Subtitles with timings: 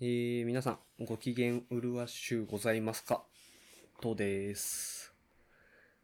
[0.00, 3.22] えー、皆さん、ご機嫌うるわしゅうございますか？
[4.00, 5.14] とです。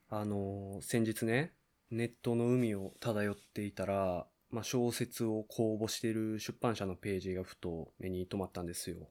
[0.09, 1.55] あのー先日ね、
[1.91, 9.09] ネットの海を漂っていたら、まあ、小説を公募している出版社のページがふと目に留まったんですよ。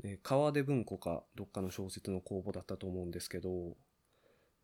[0.00, 3.76] で川出文庫かどっかの小説の公募だったと思うんですけど、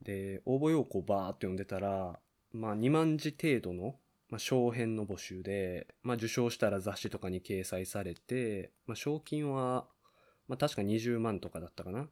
[0.02, 2.18] で、応募要項バーって読んでたら、
[2.50, 3.94] まあ、2万字程度の、
[4.28, 9.88] まあ、小編の募集で、まあ、受賞したら雑誌とかに掲載されて、まあ、賞金は、
[10.48, 12.08] まあ、確か20万とかだったかな。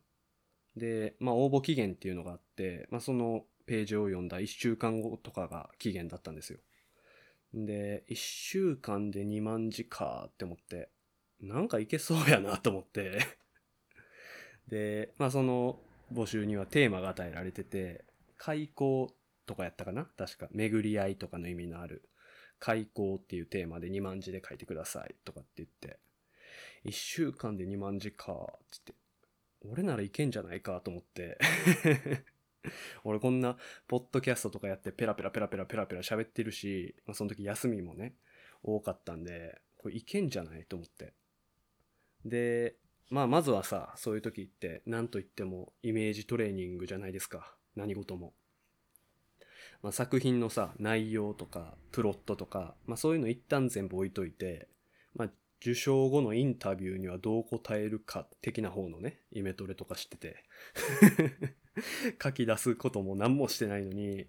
[0.76, 6.58] で、まあ、応募期限っていうのがあって、まあ、そのページを読んだ1週間後とかが期限だったんですよ。
[7.52, 10.90] で、1週間で2万字かって思って、
[11.40, 13.18] なんかいけそうやなと思って。
[14.68, 15.80] で、まあ、その
[16.12, 18.04] 募集にはテーマが与えられてて、
[18.36, 19.14] 開口
[19.46, 20.04] とかやったかな？
[20.04, 20.48] 確か。
[20.52, 22.08] 巡り合いとかの意味のある、
[22.58, 25.98] 開口っていうテーマで2万字で書いてくださいとかって言って、
[26.86, 28.94] 1週間で2万字か、つって、
[29.68, 31.38] 俺ならいけんじゃないかと思って。
[33.04, 38.16] 俺こんな、ポッドキャストとかやってペラペラペラペラペラペラ喋ってるし、まあ、その時休みもね、
[38.62, 41.12] 多かったんで、これいけんじゃないと思って。
[42.24, 42.76] で、
[43.08, 47.54] まあまずはさ、そういう時って何と言ってもイメージトレーニングじゃないですか。
[47.76, 48.34] 何事も。
[49.86, 54.66] まあ、作品のさ、内容とか、プロットとか、まあそういうの一旦全部置いといて、
[55.14, 55.28] まあ
[55.60, 60.42] 受賞後のインタビューにはどう答えるか的な方のね、イメトレとかしてて、
[62.20, 64.26] 書き出すことも何もしてないのに、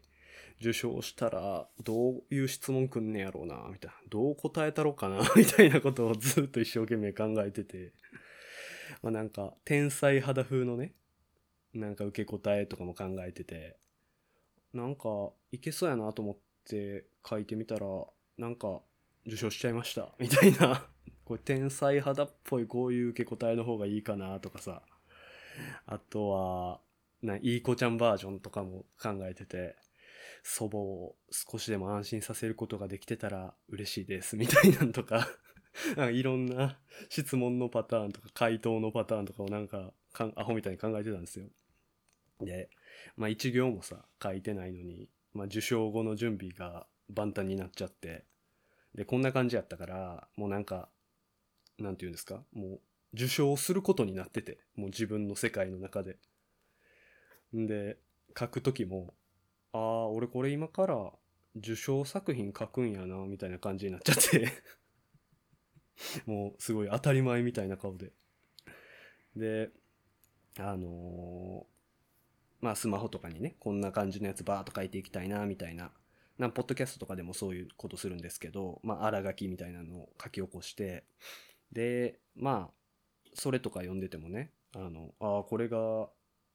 [0.61, 3.97] 受賞したらどういう質問くんねやろうな、みたいな。
[4.09, 7.94] どう答えたろうかな、 みたいなことをずっと一生懸命考えてて、
[9.02, 10.94] まあなんか、天才肌風のね、
[11.73, 13.75] なんか受け答えとかも考えてて、
[14.73, 17.87] なんか、いけそうやなと思って書いてみたら、
[18.37, 18.81] なんか、
[19.25, 20.87] 受賞しちゃいました、 みたいな。
[21.25, 24.81] これ天才肌っぽいこういう受け答えの方がいいかなとかさ。
[25.85, 26.81] あとは、
[27.21, 29.75] な、いい子ちゃんバージョンとかも考えてて、
[30.44, 35.27] 祖母を少しでも安心させることができてたら嬉しいです、みたいなんとか。
[36.11, 36.79] いろんな
[37.09, 41.45] 質問のパターンとか回答のパターンとかをなんかかんアホみたいに考えてたんですよ。
[42.42, 42.70] で、
[43.16, 48.25] まあ一行もさ、書いてないのに、まあ受賞後の準備が万端になっちゃって、
[48.96, 50.90] で、こんな感じやったから、もうなんか、
[51.80, 52.44] なんて言うんですか？
[52.53, 52.80] もう
[53.14, 56.18] 受賞することになってて、もう自分の世界の中で。
[57.56, 57.98] んで、
[58.38, 59.14] 書くときも、
[59.74, 61.12] ああ、俺これ今から
[61.56, 64.52] 受賞作品書くんやな、みたいな感じになっちゃって。
[66.25, 68.12] もうすごい当たり前みたいな顔で。
[69.36, 69.72] で、
[70.58, 71.76] あのー
[72.62, 75.91] まあスマホとかにね、こんな感じのやつバーっと書いていきたいな、みたいな。
[76.38, 81.03] なポッドキャストとかでもそういうことするんですけど、まあ、荒書きみたいなのを書き起こして、
[81.72, 86.09] で、まあ、それとか読んでてもね、あの、ああ、これが、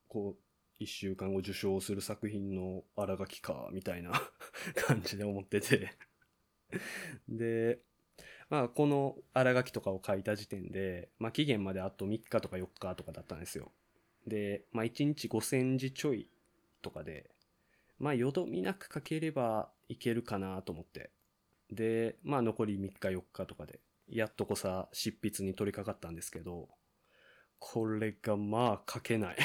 [0.09, 0.43] こう、
[0.79, 4.13] 一週間後受賞する作品の荒書きか、みたいな
[4.87, 5.91] 感じで思ってて。
[7.29, 7.81] で、
[8.51, 13.73] まあ、この荒書きとかを書いた時点で、まあ、期限まであと3日とか4日とかだったんですよ。
[14.27, 16.29] で、まあ、1日5000字ちょい
[16.81, 17.31] とかで、
[17.99, 21.11] まあ、よどみなく書ければいけるかなと思って。
[21.71, 26.69] で、まあ、残り3日4日とかで、やっとこさ、執筆に取り掛かったんですけど、
[27.59, 29.37] これがまあ書けない。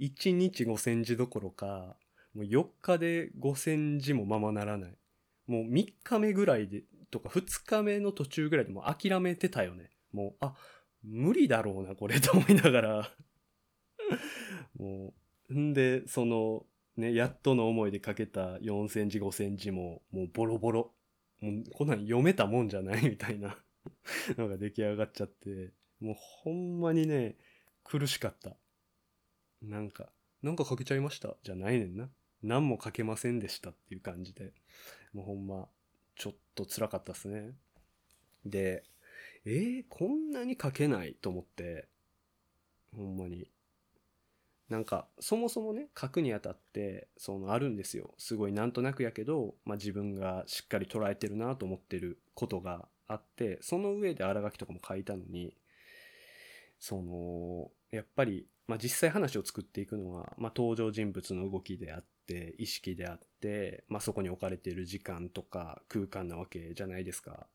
[0.00, 1.96] 1日5000字どころか、
[2.34, 4.98] もう4日で5000字もままならない。
[5.46, 9.90] もう3日目ぐらいで、とか2日目の途中ぐらいでもう諦めてたよね。
[10.12, 10.54] もう、あ、
[11.02, 13.16] 無理だろうな、これ、と思いながら。
[14.78, 15.14] も
[15.48, 20.94] う、んで、その、ね、やっとの思いで書けた4000字、5000字も、もうボロボロ。
[21.40, 23.62] もう、こんなん読めたもんじゃないみたいな
[24.38, 27.36] のが出来上がっちゃって、もうほんまにね、
[27.84, 28.56] 苦しかった。
[29.62, 30.10] なんか、
[30.42, 31.36] なんか書けちゃいました？
[31.42, 32.10] じゃないねんな。
[32.42, 34.52] 何も書けませんでしたっていう感じで、
[35.12, 35.68] もうほんま、
[36.14, 37.54] ちょっと辛かったっすね。
[38.44, 38.84] で、
[39.48, 41.86] えー、こんなに書けないと思って、
[42.96, 43.48] ほんまに。
[44.68, 48.12] なんか、そもそもね、書くにあたって、その、あるんですよ。
[48.18, 55.56] すごいなんとなくやけど、まあ、自分がしっかり捉えてるなと思ってることがあって、その上で荒書きとかも書いたのに、
[56.80, 67.46] その、やっぱり、まあ、実際話を作っていくのは、まあ、登場人物の動きであって、意識であって、まあ、そこに置かれている時間とか空間なわけじゃないですか。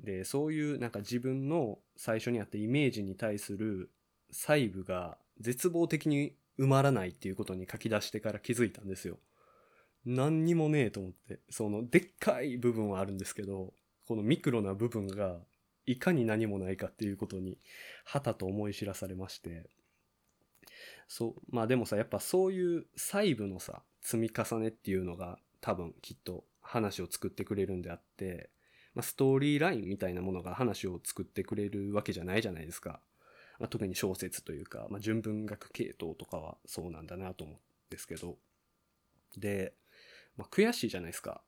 [0.00, 3.90] で、そういうなんか自分の最初にあったイメージに対する
[4.30, 9.18] 細部が絶望的に埋まらないっていうことに書き出してから気づいたんですよ。
[10.06, 11.40] 何にもねえと思って。
[11.50, 13.74] その、でっかい部分はあるんですけど、
[14.06, 15.38] このミクロな部分が
[15.86, 17.58] いかに何もないかっていうことに、
[18.04, 19.68] はたと思い知らされまして、
[21.08, 28.50] そう、まあでもさ、やっぱそういう細部のさ、積み重ねっていうのが多分きっと話を作ってくれるんであって、
[28.94, 33.00] まあ、ストーリーラインみたいなものが話を作ってくれるわけじゃないじゃないですか。
[33.58, 37.58] まあ、特に小説というか、まあ、純文学系統とかはそうなんだなと思うん
[37.90, 38.36] ですけど。
[39.36, 39.74] で、
[40.36, 41.42] まあ、悔しいじゃないですか。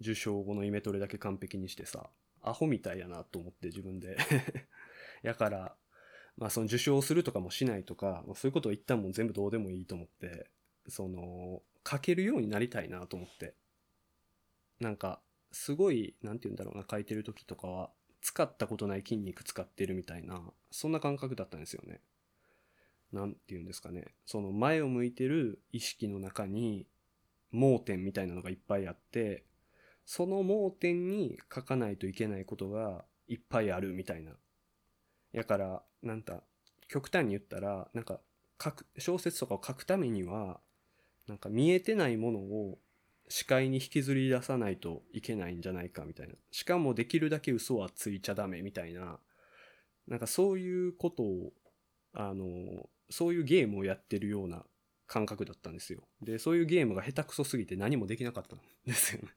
[0.00, 2.10] 受賞後のイメトレだけ完璧にしてさ、
[2.42, 4.16] アホみたいやなと思って自分で
[5.22, 5.76] やから、
[6.36, 10.50] まあその受賞するとかもしないとか、まあ、そういうことを一旦もう全部どうでもいいと思って、
[10.88, 13.54] その、書けるようになりたいなと思って。
[14.80, 15.20] なんか、
[15.52, 17.90] すごい、なんて言うんだろうな、書いてる時とかは、
[18.20, 22.00] 使ったことない筋肉使ってるみたいな、そんな感覚だったんですよね。
[23.12, 24.14] なんて言うんですかね。
[24.26, 26.86] その前を向いてる意識の中に、
[27.52, 29.44] 盲点みたいなのがいっぱいあって、
[30.04, 34.32] その盲点に書かないといけないことがいっぱいあるみたいな。
[35.32, 36.42] やから、なんか、
[36.88, 38.20] 極端に言ったら、なんか、
[38.62, 40.60] 書く、小説とかを書くためには、
[41.26, 42.78] なんか見えてないものを
[43.28, 46.34] 視界に引きずり出さないといけないんじゃないかみたいな。
[46.50, 49.18] しかもできるだけ嘘はついちゃダメみたいな。
[50.06, 51.52] なんかそういうことを、
[52.12, 54.64] あの、そういうゲームをやってるような
[55.06, 56.02] 感覚だったんですよ。
[56.22, 59.28] で、そういうゲームが下手くそすぎて何もできなかったんですよね。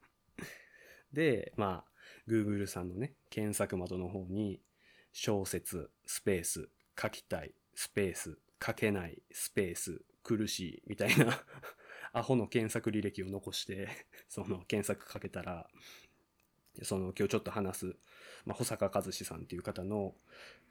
[1.12, 4.62] で、まあ、Google さんのね、検索窓の方に、
[5.12, 6.68] 小説、スペース、
[7.00, 11.44] 書きたい、スペース、書けない、スペース、苦しい、みたいな
[12.12, 13.88] アホの検索履歴を残して
[14.28, 15.68] その検索かけたら、
[16.82, 17.96] その今日ちょっと話す、
[18.44, 20.14] まあ、保坂和志さんっていう方の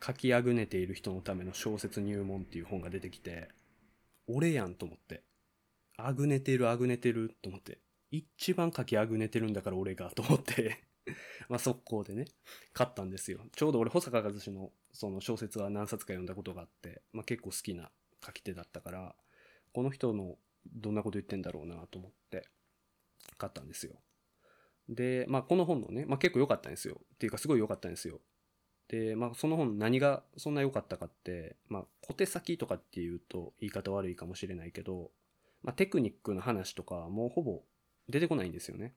[0.03, 3.49] 書きあぐねている人のための小説入門っていう本が出てきて、
[4.27, 5.23] 俺やんと思って。
[5.97, 7.79] あぐねてるあぐねてると思って。
[8.11, 10.81] 一番書きあぐねてるんだから俺がと思って
[11.47, 12.25] まあ速攻でね、
[12.73, 13.45] 買ったんですよ。
[13.51, 17.91] ちょうど俺保坂和志のその小説は何冊か読んだことがあって、まあ結構好きな
[18.25, 19.15] 書き手だったから、
[19.73, 20.37] この人の
[20.73, 22.47] どんなこと言ってんだろうなと思って
[23.37, 23.93] 買ったんですよ。
[24.87, 26.99] で、まあこの本のね、まあ結構良かったんですよ。
[27.15, 28.19] っていうかすごい良かったんですよ。
[28.87, 35.11] で、まあその本何がそんな良かったかって、まあ小手先とかっていうと言い方悪いかもしれないけど、
[35.61, 37.61] まあテクニックの話とかもうほぼ
[38.07, 38.95] 出てこないんですよね。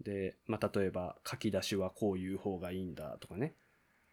[0.00, 3.54] で、まあ例えば書き出しはこういう方がいいんだとかね。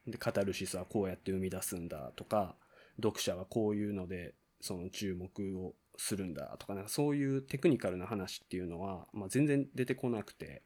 [0.07, 2.55] で、カタルシスはこうやって生み出すんだとか、
[3.01, 10.63] 読者はこういうのでその注目をするんだとか、なんかそういうテクニカルな話っていうのは、まあ、全然出てこなくて、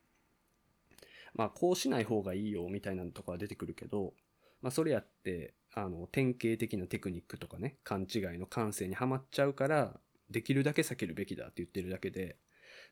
[1.33, 4.13] まあ、こうしない方がいいよみたいなのとかは出てくるけど、
[4.61, 9.99] まあ、それやって、あの、典型的なテクニックとかね、勘違いの感性にはまっちゃうから、
[10.29, 12.37] できるだけ避けるべきだって言ってるだけで、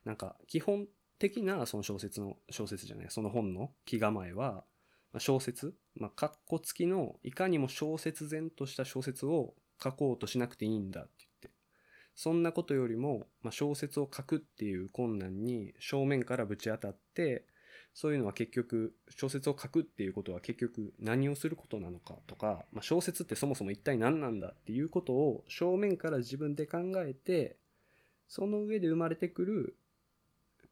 [0.03, 0.87] なんか、基本
[1.19, 4.63] 的なその小説の、小説じゃない、その本の気構えは、
[5.19, 11.30] 小説、まあ、カッコ付きの、いかにも小説然とした小説を書こうとしなくていいんだって
[12.15, 17.45] そんなことよりも、まあ、小説を書くっていう困難に正面からぶち当たって、
[17.93, 27.57] そういうのは結局、小説を書くっていうことは結局何をすることなのかとか、まあ、小説ってそもそも一体何なんだっていうことを正面から自分で考えて、
[28.27, 29.77] その上で生まれてくる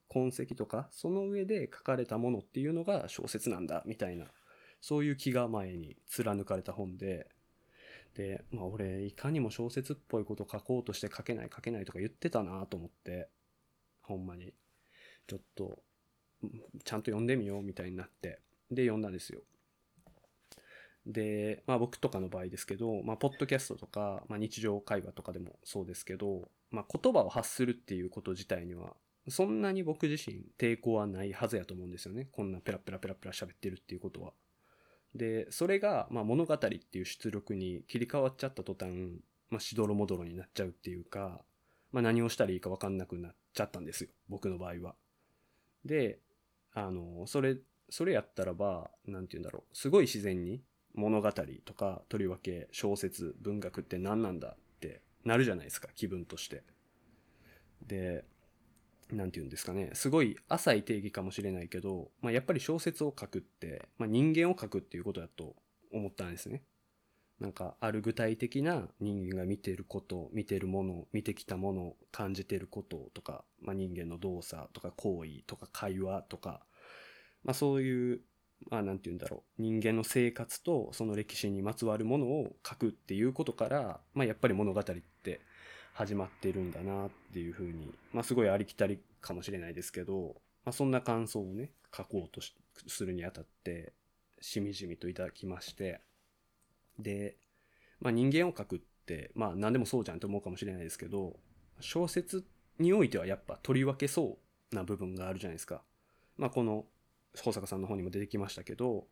[0.07, 4.25] 痕跡とか、その上で書かれたものっていうのが小説なんだみたいな、
[4.81, 7.27] そういう気構えに貫かれた本で、
[8.15, 13.29] で、まあ俺、いかにも小説っぽいこと書こうとして書けない書けないとか言ってたなと思って、
[14.01, 14.53] ほんまに。
[15.27, 15.83] ちょっと、
[16.83, 18.39] ちゃんと読んでみようみたいになって、
[18.71, 19.41] で、読んだんですよ。
[21.05, 28.95] で、まあ僕とかの場合ですけど、まあポッドキャストとか、まあ日常会話とかでもそうですけど、まあ言葉を発するっていうこと自体には、
[29.27, 32.27] そんなに僕自身抵抗はないはずやと思うんですよね。
[32.31, 34.33] こんなペラペラペラペラ喋ってるっていうことは。
[35.15, 38.91] で、それが、まあ、物語っていう出力に切り替わっちゃった途端、
[39.49, 41.41] まあ、しどろもどろになっちゃうっていうか、
[41.91, 44.09] まあ、何をしたらいいかわかんなくなっちゃったんですよ。
[44.29, 44.95] 僕の場合は。
[45.85, 46.19] で、
[46.73, 47.57] あの、それ、
[47.89, 49.75] それやったらば、なんて言うんだろう。
[49.75, 50.61] すごい自然に
[50.93, 51.31] 物語
[51.65, 56.63] とか、とりわけ小説、文学って何なんだってなるじゃないですか、気分として。
[57.81, 58.25] で、
[59.11, 65.55] なんて言うんですかね、すごい浅い定義かもしれないけど、まあ、やっぱり小説を書くって、まあ、人間を書くっていうことだと
[65.91, 66.61] 思ったんですね。
[67.39, 76.61] なんか、ある具体的な人間が見てること、見てるもの、見てきたもの、感じてることとか、まあ、人間の動作とか行為とか会話とか、
[77.43, 78.21] まあ、そういう、
[78.69, 85.39] まあ、なんて言うんだろう、人間の生活とその歴史にまつわるものを書くっていうことから、まあ、やっぱり物語って
[85.99, 92.39] 始まってるんだなっていうふうに、まあすごいありきたりかもしれないですけど、まあそんな感想をね、書こうと
[92.87, 93.91] するにあたって、
[94.39, 95.99] しみじみといただきまして、
[96.97, 97.35] で、
[97.99, 101.35] まあ人間を描くって、まあ何でもそうじゃんと思うかもしれないですけど、
[101.81, 102.45] 小説
[102.79, 104.37] においてはやっぱ取り分けそ
[104.71, 105.81] うな部分があるじゃないですか。
[106.37, 106.85] まあこの
[107.43, 109.07] 保坂さんの方にも出てきましたけど、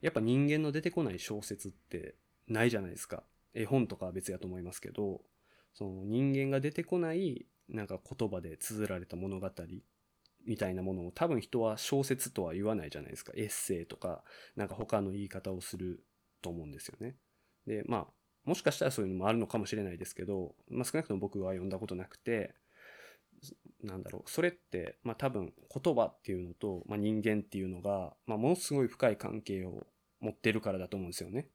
[0.00, 2.16] やっぱ人間の出てこない小説って
[2.48, 3.22] ないじゃないですか。
[3.54, 5.20] 絵本とかは別やと思いますけど、
[5.74, 9.50] その人間が出てこないなんか言葉で綴られた物語
[10.46, 13.32] みたいなものを多分人は小説とは言わないじゃないですか。
[13.36, 14.24] エッセイとか、
[14.56, 16.04] なんか他の言い方をする
[16.42, 17.16] と思うんですよね。
[17.66, 18.06] で、まあ、
[18.44, 22.54] もしかしたらそういうのもあるのかもしれないですけど、まあ少なくとも僕は読んだことなくて、
[23.82, 29.86] なんだろう、それって、まあ多分言葉っていうのと、まあ人間っていうのが、まあものすごい深い関係を
[30.20, 31.48] 持ってるからだと思うんですよね。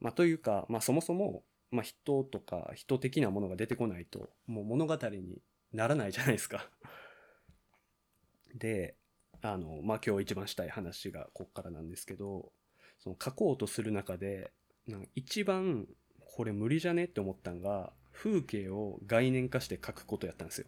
[0.00, 1.42] まあというか、まあそもそも、
[1.74, 6.68] まあ人とか人的なものが出てこないと、もう物語にならないじゃないですか。
[8.54, 8.96] で、
[9.42, 12.52] あの、まあ今日一番したい話がこっからなんですけど、
[12.98, 14.52] その書こうとする中で、
[14.86, 15.86] なんか一番
[16.36, 20.66] これ無理じゃねって思ったんが、風景を概念化して書くことやったんですよ。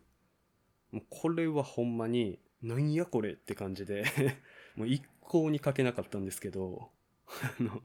[0.91, 4.05] もうこれはほんまに、なんやこれって感じで、
[4.75, 6.91] もう一向に書けなかったんですけど、
[7.27, 7.83] あの、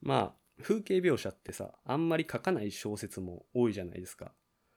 [0.00, 4.32] まあ、風景描写ってさ、あんまり書かない小説も多いじゃないですか。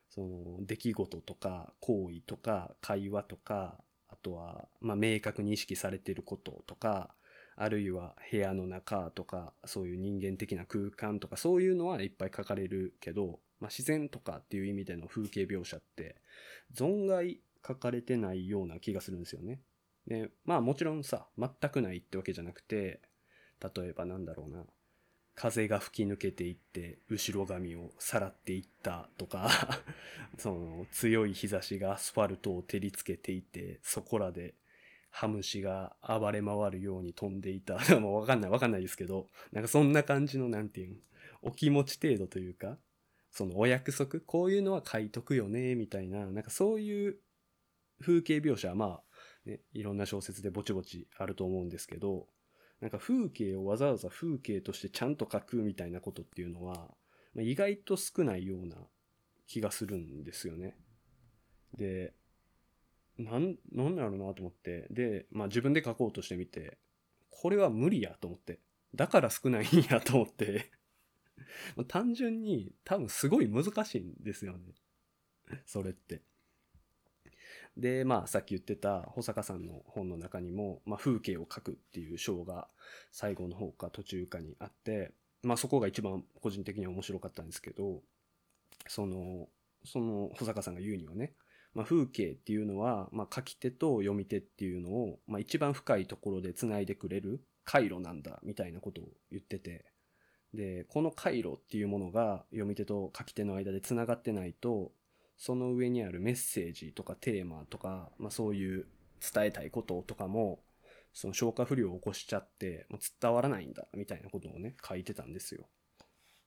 [0.10, 7.16] その、出来事とか、行為とか、会話とか、あとは、ま、明確に意識されてることとか、
[7.58, 16.18] あるいは部屋の中とか、そういう人間的な空間とか、そういうのはいっぱい書かれるけど、まあ、自然とかっていう意味での風景描写って、
[16.74, 19.62] 存外書かれてないような気がするんですよね。
[20.08, 23.02] で、まあもちろんさ、全くないってわけじゃなくて、
[23.76, 24.66] 例えばなんだろうな、
[25.36, 29.50] 風が吹き抜けていって、後ろ髪をさらっていったとか、
[30.38, 34.56] その強い日差しがアスファルトを照りつけていて、そこらで
[35.10, 37.78] ハムシが暴れ回るように飛んでいた。
[38.00, 41.02] もうわかんないわかんないですけど、なんかそんな感じのなんていうん、
[41.42, 42.78] お気持ち程度というか、
[43.32, 47.20] そのお約束、こういうのは書いとくよね、みたいな、なんかそういう
[48.00, 49.02] 風景描写はま
[49.46, 52.28] あ、ね、いろんな小説でぼちぼちあると思うんですけど、
[52.86, 56.92] なんか風景をわざわざ風景としてちゃんと書くみたいなことっていうのは、
[57.34, 58.76] ま、意外と少ないような
[59.48, 60.76] 気がするんですよね。
[61.76, 62.14] で、
[63.18, 66.78] なん、なんだろうなと思って、で、まあ自分で書こうとしてみて、
[67.32, 68.60] これは無理やと思って、
[68.94, 70.70] だから少ないんやと思って、
[71.90, 74.76] 単純に多分すごい難しいんですよね。
[75.66, 76.22] それって。
[77.78, 82.68] で、まあさっき言ってた保坂さんの本の中にも、まあ風景を描くっていう章が
[83.12, 85.12] 最後の方か途中かにあって、
[85.44, 88.02] まあそこが一番個人的には面白かったんですけど、
[88.88, 89.48] その、
[89.86, 91.34] その保坂さんが言うにはね、
[91.76, 99.86] まあ、風景っていうのは、まあ、書き手と読み手っていうのを、まあ、一番深いところで繋いでくれる回路なんだ、みたいなことを言ってて、
[100.54, 104.94] で、この回路っていうものが読み手と書き手の間で繋がってないと、
[105.38, 108.88] その上にあるメッセージとかテーマとか、まあ、そういう
[109.34, 110.62] 伝えたいこととかも、
[111.14, 115.68] その消化不良を起こしちゃって、もう伝わらないんだ、みたいなことをね、書いてたんですよ。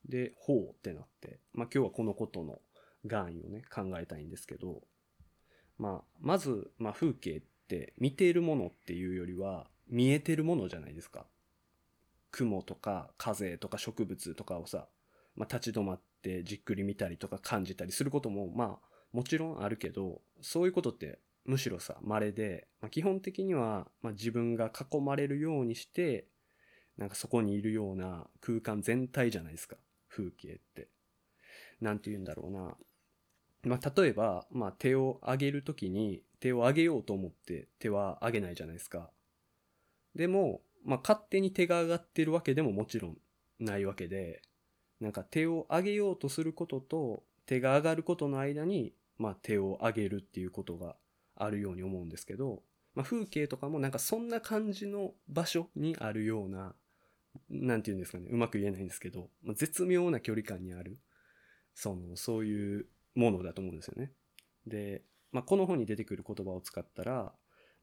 [0.06, 2.60] で、ほうってなって、まあ、今日はこのことの
[3.06, 4.82] 願意をね、考えたいんですけど、
[5.78, 11.26] まあ、まず、まあ、風景って見ているものっていうよりは見えてるものじゃないですか。
[12.30, 14.88] 雲とか風とか植物とかをさ、
[15.34, 26.26] まあ、立ち止まっってじっくり見たりとか感じたりすることも、まあ、もちろんあるけど、そういうことってむしろさ、稀で、まあ、基本的には、まあ、自分が囲まれるようにして、
[26.98, 29.76] なんかそこにいるような空間全体じゃないですか。
[30.08, 30.88] 風景って。
[31.80, 32.76] なんて言うんだろうな。
[33.64, 39.10] まあ、例えば、まあ、手を上げるときに、手を上げようと思って手は上げないじゃないですか。
[40.14, 43.16] でも、まあ、勝手に手が上がってるわけでももちろん
[43.58, 44.42] ないわけで、
[45.00, 50.96] なんか手を上げようとすることと手が上がることの間に、まあ、手を上げるっていうことが
[51.36, 52.62] あるように思うんですけど、
[52.94, 56.74] まあ、風景とかもなんかそんな感じの場所にあるような、
[57.48, 60.98] なんて言うんですかね、うまく言えないんですけど、まあ、絶妙な距離感にある、
[61.74, 64.12] その、そういうものだと思うんですよね。
[64.66, 67.32] で、まあ、この本に出てくる言葉を使ったら、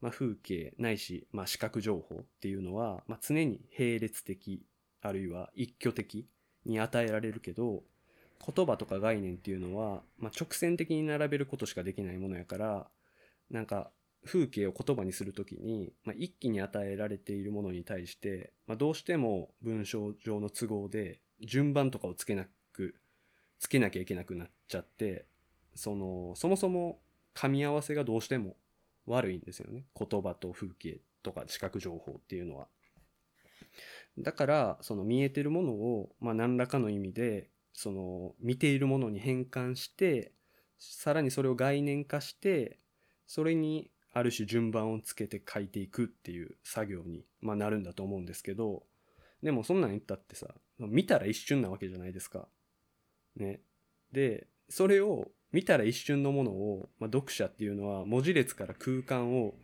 [0.00, 4.66] まあ、風景ないし、まあ、視覚情報っていうのは、まあ、常に並列的、
[5.00, 6.28] あるいは一挙的
[6.66, 7.82] に与えられるけど、
[8.54, 12.86] 言葉とか概念っていうのは、まあ、直線的に並べることしかできないものやから、
[13.50, 13.90] なんか、
[14.24, 22.96] 風景を言葉にするときに、まあ、一気に与えられているものに対して、まあ、どうしても文章上の都合で順番とかをつけなく、
[23.60, 25.26] つけなきゃいけなくなっちゃって、
[25.74, 26.98] その、そもそも
[27.34, 28.56] 噛み合わせがどうしても
[29.06, 29.84] 悪いんですよね。
[29.96, 32.66] 言葉と風景とか視覚情報っていうのは。
[34.18, 40.32] だから、その見えてるものを、まあ何らかの意味で、その見ているものに変換して、
[40.78, 42.78] さらにそれを概念化して、
[43.26, 48.84] それにある種順番をつけて書いていくっていう作業に、まあ、なるんだと思うんですけど、
[49.42, 52.48] でもそんなん言ったってさ、見たら一瞬なわけじゃないですか。
[53.36, 53.60] ね。
[54.12, 59.54] で、それを見たら一瞬のものを、まあ、読者っていうのは文字列から空間を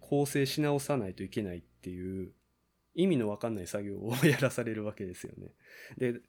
[0.00, 2.30] 構成し直さないといけないっていう
[2.96, 5.54] 意味のわかんない作業を やらされるわけですよね。
[5.98, 6.20] で、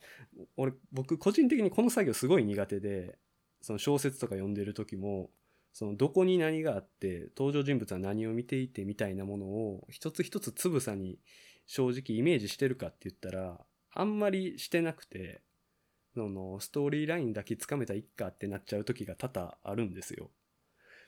[0.57, 3.17] 俺、僕個人的にこの作業すごい苦手で、
[3.61, 5.31] その小説とか読んでる時も、
[5.71, 11.19] そのどこに何があって、登場人物は何を見ていてみたいなものを一つ一つつぶさに
[11.65, 15.41] 正直イメージしてるかって言ったら、あんまりしてなくて、
[16.13, 20.31] そのストーリーラインだけつかめたらいっかってなっちゃう時が多々あるんですよ。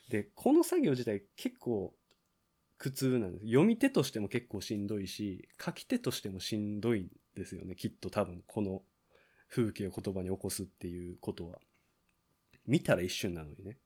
[0.09, 1.93] で、この作業自体結構
[2.79, 3.45] 苦痛なんです。
[3.45, 7.75] 読み手としても結構しんどいし、書き手としてもしんどいんですよね。
[7.75, 8.81] きっと多分この
[9.49, 11.59] 風景を言葉に起こすっていうことは。
[12.65, 13.77] 見たら一瞬なのにね。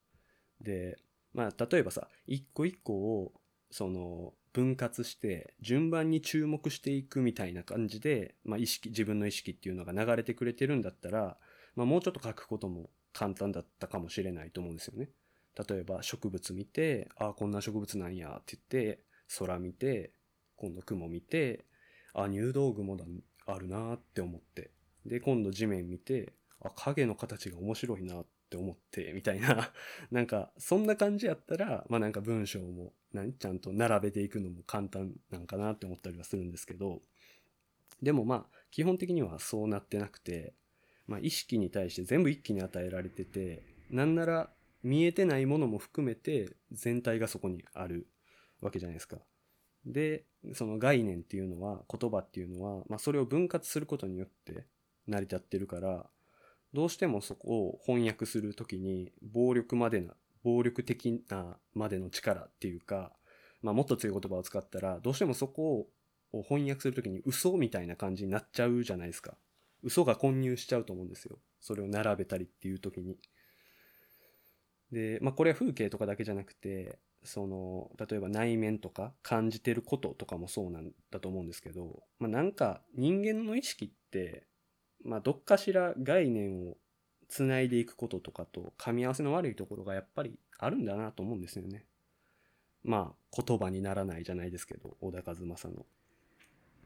[0.62, 0.98] で、
[1.34, 3.34] まあ例えばさ、一個一個を
[3.72, 11.38] その分割して順番に注目していくみたいな感じで、まあ意識、自分の意識っていうのが流れてくれてるんだったら、
[11.76, 15.10] まあもうちょっと書くことも簡単だったかもしれないと思うんですよね。
[15.56, 19.04] 例えば植物見て、ああ、こんな植物なんやって言って、
[19.38, 20.12] 空見て、
[20.56, 21.66] 今度雲見て、
[22.14, 23.06] あ、入道雲だ、
[23.46, 24.72] あるなって思って。
[25.06, 29.72] で、今度地面見て、あ、影の形が面白いなって思って、みたいな。
[30.12, 37.02] なんか、そんな感じやったら、まあなんか文章も、何ちゃんと並べていくのも簡単なんかなって思ったりはするんですけど、
[38.02, 40.54] でもまあ、基本的にはそうなってなくて、
[41.06, 48.08] まあ意識に対して全部一気に与えられてて、なんなら見えてないものも含めて全体がそこにある
[48.62, 49.18] わけじゃないですか。
[49.86, 54.66] で、その概念っていうのは、言葉っていうのは、まあそれを分割することによって
[55.08, 56.10] 成り立ってるから、
[56.74, 63.12] どうしてもそこを翻訳するときに暴力までな、暴力的なまでの力っていうか、
[63.62, 65.88] まあもっと強い言葉を使ったら、どうしてもそこ
[66.34, 69.38] を翻訳するときに嘘みたいな感じになっちゃうじゃないですか。
[69.84, 71.40] 嘘が混入しちゃうと思うんですよ。
[71.60, 73.18] それを並べたりっていうときに。
[74.94, 84.46] で、まあこれは風景とかだけじゃなくて、その、例えば内面とか感じてることとかもそうなんだと思うんですけど、まあなんか人間の意識って、
[85.04, 86.78] まあどっかしら概念を
[87.28, 91.86] つないでいくこととかと噛み合わせの悪いところがやっぱりあるんだなと思うんですよね。
[92.84, 95.86] まあ言葉にならないじゃないですけど、小田和正の。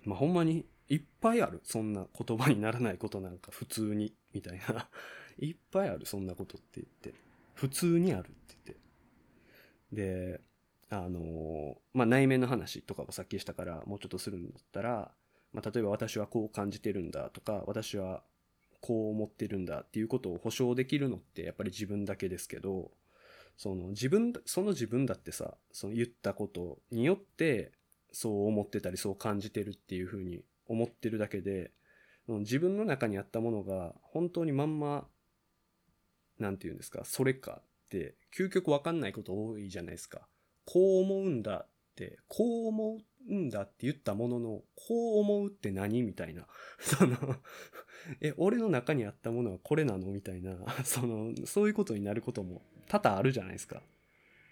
[0.03, 1.61] まあほんまにいっぱいある。
[1.63, 4.89] そんな言葉にならないことなんか普通に、みたいな。
[5.39, 7.13] いっぱいある、そんなことって言って。
[7.57, 10.35] 普通にあるって言って。
[10.35, 10.41] で、
[10.89, 15.11] あのまあ、内面の話とかをさっきしたから、もうちょっとするんだったら、
[15.51, 18.23] まあ、例えば私はこう感じてるんだとか、私は
[18.79, 22.91] こう思ってるんだっていうことを保証できるのってやっぱり自分だけですけど、
[23.57, 27.71] その自分、その自分だってさ、その言ったことによって、
[28.11, 31.71] そう思ってたりそう感じてるっていうふうに思ってるだけで、
[32.27, 35.07] 自分の中にあったものが本当にまんま、
[36.39, 40.27] なんて言うんですか、それかって、究極わかんないこと多いじゃないですか。
[40.65, 46.45] こう思うんだって、こう思うんだって言ったものの、こう思うって何みたいな。
[46.79, 47.17] その、
[48.21, 50.07] え、俺の中にあったものはこれなの？
[50.11, 53.81] みたいな、 その、そういうことになることも多々あるじゃないですか。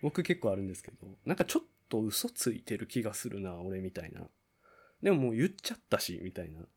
[0.01, 4.29] 僕結構あるんですけど、なんかちょっと嘘ついてる気がするな、俺みたいな。
[5.01, 6.67] でももう言っちゃったし、みたいな。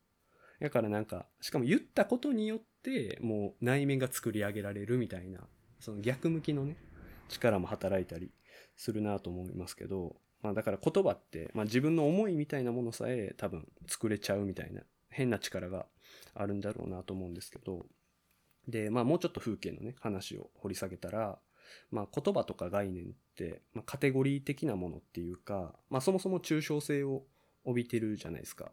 [0.60, 5.40] だからなんか、しかも言ったことによっって、もう内面が作り上げられるみたいな、
[5.80, 6.76] その逆向きのね、
[7.28, 8.30] 力も働いたり
[8.76, 15.86] するなと思いますけど、まあだから言葉って、まあ自分の思いみたいなものさえ多分作れちゃうみたいな変な力が
[16.34, 17.86] あるんだろうなと思うんですけど、
[18.68, 21.38] で、まあもうちょっと風景のね、話を掘り下げたら、
[21.90, 27.24] まあ言葉とか概念って、まあ、カテゴリー的なものっていうか、まあそもそも抽象性を
[27.64, 28.70] 帯びてるじゃないですか。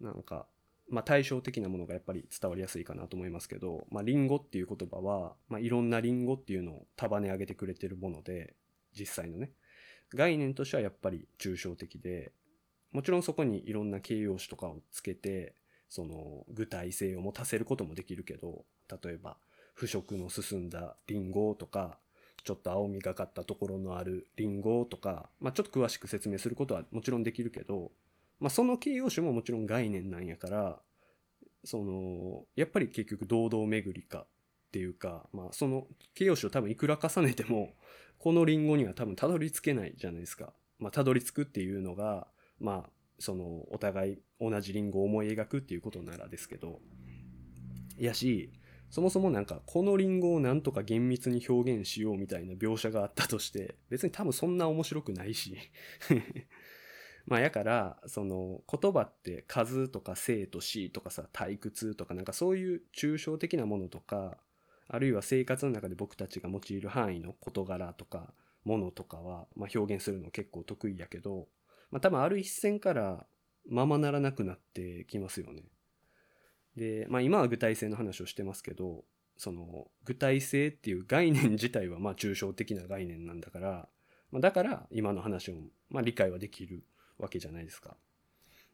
[0.00, 0.46] なんか、
[0.88, 8.54] まあ対照的なものがやっぱり伝わりやすいかなと思いますけど、まあリンゴっていう言葉は、まあいろんなリンゴっていうのを束ね上げてくれてるもので、
[8.98, 9.52] 実際のね。
[10.14, 12.32] 概念としてはやっぱり抽象的で、
[12.92, 15.54] もちろんそこにいろんな形容詞とかをつけて、
[15.88, 18.64] その具体性を持たせることもできるけど、
[19.02, 19.36] 例えば、
[19.74, 21.98] 腐食の進んだリンゴとか、
[22.44, 27.90] ちょっと青みがかったところのあるリンゴとか、まあちょっと詳しく説明することはもちろんできるけど、
[28.40, 30.80] まあその形容詞ももちろん概念なんやから、
[31.64, 34.26] その、やっぱり結局堂々巡りかっ
[34.72, 37.74] ていうか、まあその形容詞を多分いくら重ねても、
[38.18, 40.52] このリンゴには多分たどり着けないじゃないですか。
[40.78, 42.26] まあたどり着くっていうのが、
[42.60, 46.80] まあそのお互い同じリンゴを思い描くっていうことならですけど
[47.96, 48.52] やし
[48.90, 55.56] そもそもなんかこのリンゴをなんとか厳密に表現しようみたいな描写があったとして別に多分そんな面白くないし
[57.26, 64.36] まあやからその言葉って数とか生と死とかさ退屈とかなんかそういう抽象的なものとか
[64.88, 68.34] あるいは生活の中で僕たちが用いる範囲の事柄とか
[68.64, 71.48] ものとかは、まあ、表現するの結構得意やけど、
[71.90, 73.26] まあ、多分ある一線から
[73.68, 75.62] ままならなくなってきますよね。
[76.76, 79.04] で、まあ今は具体性の話をしてますけど、
[79.36, 83.88] その具体性っていう概念自体はまあ抽象的な概念なんだから、
[84.30, 85.54] まあ、だから今の話を
[85.88, 86.84] まあ理解はできる
[87.18, 87.96] わけじゃないですか。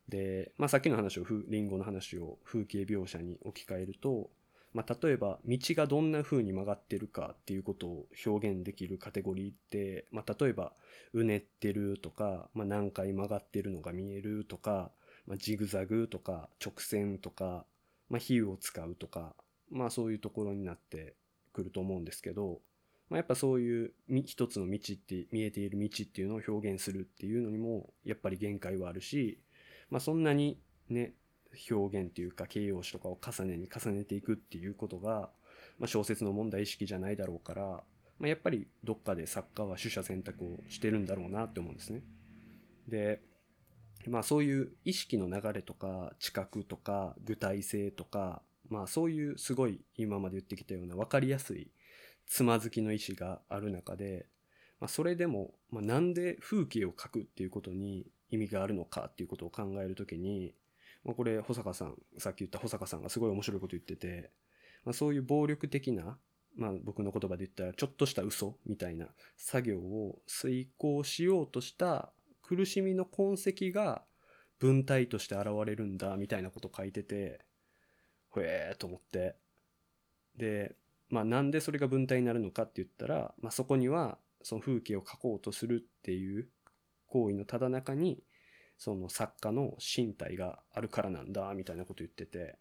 [0.09, 4.31] で、まあさっきの話を、リンゴの話を風景描写に置き換えると、
[4.73, 10.73] まあ、例えば道がどんな風に曲がってるかっていうことを表現できるカテゴリーって、まあ、例えば
[11.13, 14.93] うねってるとか、まあ、何回曲がってるのが見えるとか、
[15.27, 17.65] まあ、ジグザグとか直線とか、
[18.09, 19.35] まあ、比喩を使うとか、
[19.71, 21.15] まあ、そういうところになって
[21.53, 22.61] くると思うんですけど、
[23.11, 23.93] まあ、やっぱそういう
[24.25, 29.41] 一つの道って見えている道っていうのを表現するっていうのにもやっぱり限界はあるし、
[29.91, 31.15] まあ、そんなにね
[31.69, 35.31] 表現っていうか形容詞とかを重ねに重ねていくっていうことが、
[35.81, 37.63] まあ、小説の問題意識じゃないだろうから、
[38.21, 42.03] まあ、やっぱりどっかで作家は取捨選択をしてるんだろうなって思うんですね。
[42.87, 43.21] で、
[44.07, 51.71] まあそういう意識の流れとか知覚とか具体性とか、まあそういうすごい今まで言ってきたような分かりやすい
[52.31, 54.27] つまずきの意思がある中で、
[54.79, 60.55] まあ、それでも、まあ、なんで風景を描くっていうことに意味があるのかっていうことを考えるときに、
[61.05, 64.31] まあ、これ保坂さんさっき言った保坂さんがすごい面白いこと言ってて、
[64.85, 66.19] まあ、そういう暴力的な、
[66.57, 72.13] まあ、僕の言葉で言ったらちょっとした嘘みたいな作業を遂行しようとした
[72.43, 74.03] 苦しみの痕跡が
[74.61, 77.41] 文体として現れるんだみたいなこと書いてて
[78.29, 79.35] ほえーと思って。
[80.37, 80.77] で
[81.11, 86.49] まあなんでそれが文体になるのかって言ったら、まあ、そこにはその風景を描こうとするっていう
[87.09, 88.23] 行為のただ中に
[88.79, 92.57] その作家の身体があるからなんだみたいなこと言ってて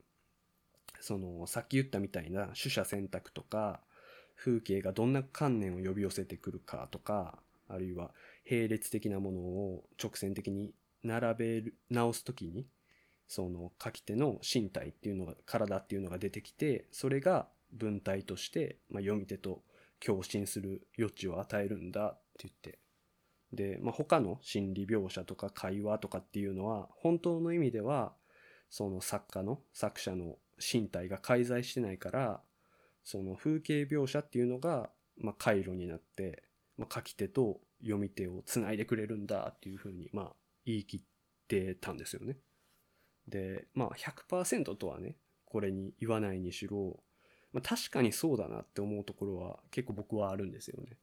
[1.00, 3.80] そのさっき言ったみたいな取捨選択とか
[4.36, 8.12] 風景がどんな観念を呼び寄せてくるかとかあるいは
[8.50, 12.66] 並列的なものを直線的に並べる直す時に
[13.28, 19.64] その書き手の身体っていうのが体っていうのが出てきてそれが文体として、まあ、読み手と
[20.00, 22.80] 共振する余地を与えるんだって言って
[23.54, 28.14] で、まあ、他の心理描写とか会話とかっていうのは、本当の意味では、
[28.70, 32.42] その作家の、作者の身体が介在してないから、
[33.04, 36.44] その風景描写っていうのが、まあ、回路になって、
[36.78, 40.34] まあ、書き手と読み手をつないでくれるんだっていうふうに、まあ、
[40.66, 41.02] 言い切っ
[41.48, 42.38] てたんですよね。
[43.28, 47.00] で、まあ100%とはね、これに言わないにしろ、
[47.52, 50.98] まあ、確かにそうだなって思うところは結構僕はあるんですよね。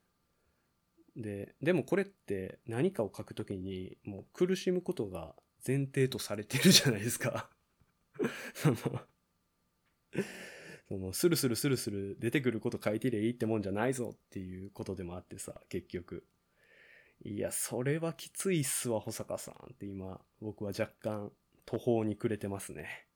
[1.17, 5.35] で、でもこれって何かを書くときにもう苦しむことが
[5.67, 7.51] 前提とされてるじゃないですか。
[8.55, 8.77] その、
[10.89, 16.25] そのスルスルスルスル出てくること書いてりゃいいってもんじゃないぞっていうことでもあってさ、結局。
[17.25, 21.33] いや、それはきついっすわ、保坂さんって今、僕は若干
[21.65, 23.07] 途方に暮れてますね。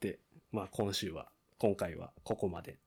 [0.00, 1.30] で、まあ今週は、
[1.62, 2.78] 今回はここまで。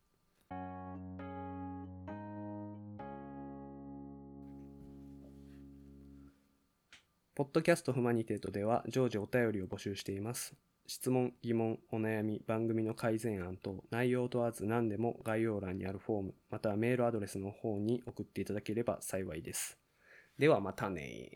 [7.36, 10.56] ポッドキャストフマニテートでは常時お便りを募集しています。
[10.88, 19.78] 質問、疑問、お悩み、番組の改善案等、内容問わず何でも概要欄にあるフォーム、またはメールアドレスの方に送っていただければ幸いです。
[20.40, 21.30] ではまたね